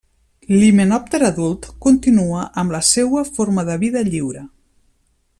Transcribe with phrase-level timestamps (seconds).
[0.51, 4.43] L'himenòpter adult continua amb la seua forma de vida lliure.